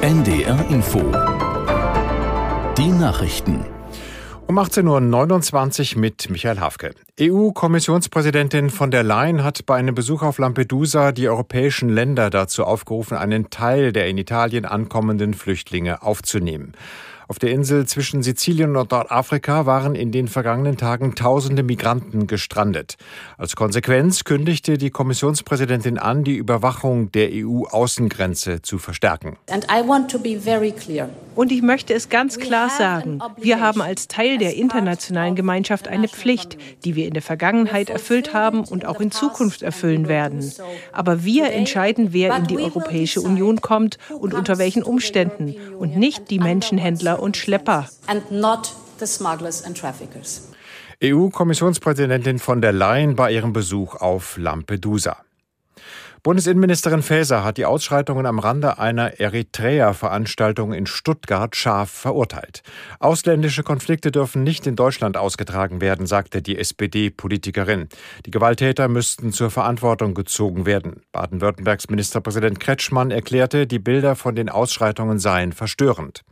[0.00, 1.00] NDR Info.
[2.78, 3.64] Die Nachrichten.
[4.46, 6.92] Um 18.29 Uhr mit Michael Hafke.
[7.20, 13.18] EU-Kommissionspräsidentin von der Leyen hat bei einem Besuch auf Lampedusa die europäischen Länder dazu aufgerufen,
[13.18, 16.74] einen Teil der in Italien ankommenden Flüchtlinge aufzunehmen.
[17.30, 22.96] Auf der Insel zwischen Sizilien und Nordafrika waren in den vergangenen Tagen tausende Migranten gestrandet.
[23.36, 29.36] Als Konsequenz kündigte die Kommissionspräsidentin an, die Überwachung der EU-Außengrenze zu verstärken.
[31.34, 36.08] Und ich möchte es ganz klar sagen, wir haben als Teil der internationalen Gemeinschaft eine
[36.08, 40.50] Pflicht, die wir in der Vergangenheit erfüllt haben und auch in Zukunft erfüllen werden.
[40.92, 46.30] Aber wir entscheiden, wer in die Europäische Union kommt und unter welchen Umständen und nicht
[46.30, 47.88] die Menschenhändler und Schlepper.
[51.02, 55.16] EU-Kommissionspräsidentin von der Leyen bei ihrem Besuch auf Lampedusa.
[56.22, 62.62] Bundesinnenministerin Faeser hat die Ausschreitungen am Rande einer Eritrea-Veranstaltung in Stuttgart scharf verurteilt.
[62.98, 67.88] Ausländische Konflikte dürfen nicht in Deutschland ausgetragen werden, sagte die SPD-Politikerin.
[68.26, 71.02] Die Gewalttäter müssten zur Verantwortung gezogen werden.
[71.12, 76.24] Baden-Württembergs Ministerpräsident Kretschmann erklärte, die Bilder von den Ausschreitungen seien verstörend.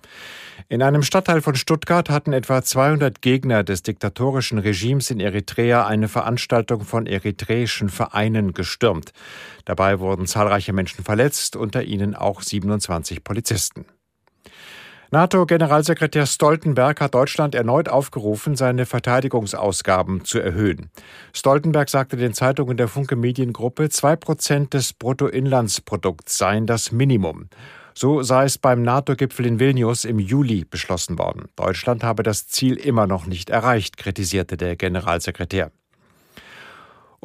[0.69, 6.09] In einem Stadtteil von Stuttgart hatten etwa 200 Gegner des diktatorischen Regimes in Eritrea eine
[6.09, 9.13] Veranstaltung von eritreischen Vereinen gestürmt.
[9.65, 13.87] Dabei wurden zahlreiche Menschen verletzt, unter ihnen auch 27 Polizisten.
[15.13, 20.91] NATO-Generalsekretär Stoltenberg hat Deutschland erneut aufgerufen, seine Verteidigungsausgaben zu erhöhen.
[21.33, 27.49] Stoltenberg sagte den Zeitungen der Funke Mediengruppe, zwei Prozent des Bruttoinlandsprodukts seien das Minimum.
[27.95, 31.45] So sei es beim NATO-Gipfel in Vilnius im Juli beschlossen worden.
[31.55, 35.71] Deutschland habe das Ziel immer noch nicht erreicht, kritisierte der Generalsekretär.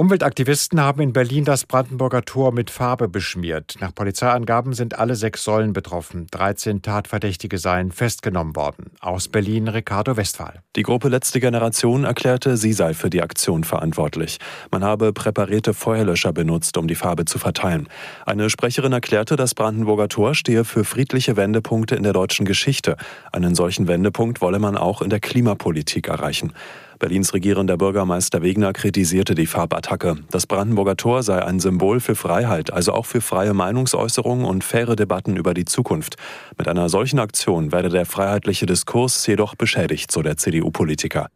[0.02, 3.76] Umweltaktivisten haben in Berlin das Brandenburger Tor mit Farbe beschmiert.
[3.82, 6.26] Nach Polizeiangaben sind alle sechs Säulen betroffen.
[6.32, 8.90] 13 Tatverdächtige seien festgenommen worden.
[9.00, 10.64] Aus Berlin Ricardo Westphal.
[10.76, 14.40] Die Gruppe Letzte Generation erklärte, sie sei für die Aktion verantwortlich.
[14.72, 17.88] Man habe präparierte Feuerlöscher benutzt, um die Farbe zu verteilen.
[18.26, 22.98] Eine Sprecherin erklärte, das Brandenburger Tor stehe für friedliche Wendepunkte in der deutschen Geschichte.
[23.32, 26.54] Einen solchen Wendepunkt wolle man auch in der Klimapolitik erreichen.
[27.02, 30.18] Berlins regierender Bürgermeister Wegner kritisierte die Farbattacke.
[30.30, 34.96] Das Brandenburger Tor sei ein Symbol für Freiheit, also auch für freie Meinungsäußerung und faire
[34.96, 36.18] Debatten über die Zukunft.
[36.60, 41.30] Mit einer solchen Aktion werde der freiheitliche Diskurs jedoch beschädigt, so der CDU-Politiker.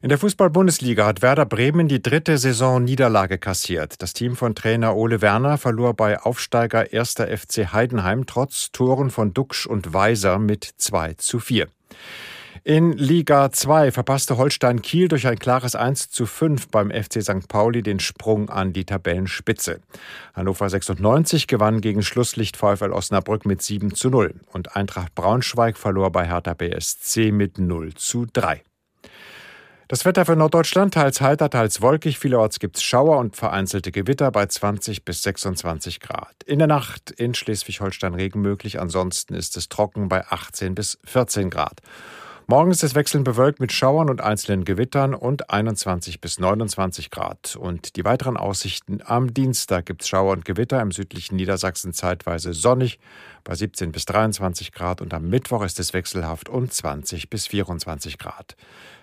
[0.00, 4.00] In der Fußball-Bundesliga hat Werder Bremen die dritte Saison Niederlage kassiert.
[4.00, 7.16] Das Team von Trainer Ole Werner verlor bei Aufsteiger 1.
[7.16, 11.68] FC Heidenheim trotz Toren von Duxch und Weiser mit 2 zu 4.
[12.66, 17.46] In Liga 2 verpasste Holstein Kiel durch ein klares 1 zu 5 beim FC St.
[17.46, 19.80] Pauli den Sprung an die Tabellenspitze.
[20.32, 26.10] Hannover 96 gewann gegen Schlusslicht VfL Osnabrück mit 7 zu 0 und Eintracht Braunschweig verlor
[26.10, 28.62] bei Hertha BSC mit 0 zu 3.
[29.88, 32.18] Das Wetter für Norddeutschland teils heiter, teils wolkig.
[32.18, 36.34] Vielerorts gibt es Schauer und vereinzelte Gewitter bei 20 bis 26 Grad.
[36.46, 38.80] In der Nacht in Schleswig-Holstein Regen möglich.
[38.80, 41.82] Ansonsten ist es trocken bei 18 bis 14 Grad.
[42.46, 47.56] Morgen ist es wechselnd bewölkt mit Schauern und einzelnen Gewittern und 21 bis 29 Grad.
[47.56, 52.52] Und die weiteren Aussichten am Dienstag gibt es Schauer und Gewitter im südlichen Niedersachsen zeitweise
[52.52, 52.98] sonnig
[53.44, 58.18] bei 17 bis 23 Grad und am Mittwoch ist es wechselhaft und 20 bis 24
[58.18, 58.56] Grad.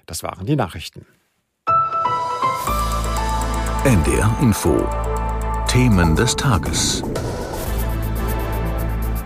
[0.06, 1.08] Das waren die Nachrichten.
[3.84, 4.88] NDR Info.
[5.68, 7.02] Themen des Tages.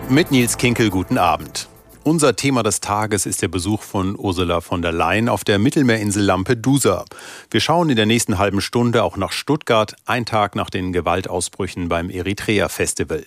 [0.07, 1.67] Mit Nils Kinkel guten Abend.
[2.07, 6.21] Unser Thema des Tages ist der Besuch von Ursula von der Leyen auf der Mittelmeerinsel
[6.21, 7.03] Lampedusa.
[7.49, 11.89] Wir schauen in der nächsten halben Stunde auch nach Stuttgart, ein Tag nach den Gewaltausbrüchen
[11.89, 13.25] beim Eritrea Festival.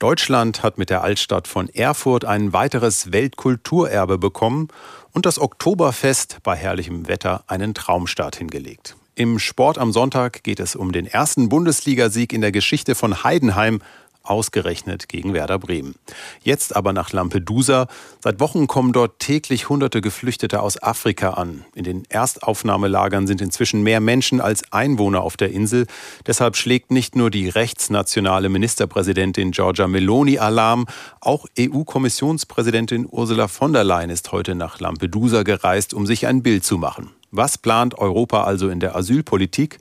[0.00, 4.66] Deutschland hat mit der Altstadt von Erfurt ein weiteres Weltkulturerbe bekommen
[5.12, 8.96] und das Oktoberfest bei herrlichem Wetter einen Traumstart hingelegt.
[9.14, 13.80] Im Sport am Sonntag geht es um den ersten Bundesligasieg in der Geschichte von Heidenheim
[14.30, 15.94] ausgerechnet gegen Werder Bremen.
[16.42, 17.88] Jetzt aber nach Lampedusa.
[18.20, 21.64] Seit Wochen kommen dort täglich hunderte Geflüchtete aus Afrika an.
[21.74, 25.86] In den Erstaufnahmelagern sind inzwischen mehr Menschen als Einwohner auf der Insel.
[26.26, 30.86] Deshalb schlägt nicht nur die rechtsnationale Ministerpräsidentin Giorgia Meloni Alarm,
[31.20, 36.64] auch EU-Kommissionspräsidentin Ursula von der Leyen ist heute nach Lampedusa gereist, um sich ein Bild
[36.64, 37.10] zu machen.
[37.30, 39.78] Was plant Europa also in der Asylpolitik?